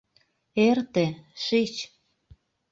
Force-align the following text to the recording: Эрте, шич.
Эрте, 0.67 1.05
шич. 1.43 1.73